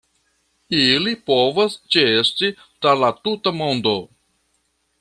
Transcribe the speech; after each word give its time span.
Ili 0.77 1.11
povas 1.31 1.75
ĉeesti 1.97 2.49
tra 2.63 2.95
la 3.03 3.13
tuta 3.27 3.55
mondo. 3.61 3.95